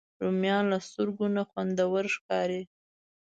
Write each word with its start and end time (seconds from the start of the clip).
رومیان 0.23 0.63
له 0.71 0.77
سترګو 0.87 1.25
نه 1.35 1.43
خوندور 1.49 2.03
ښکاري 2.15 2.61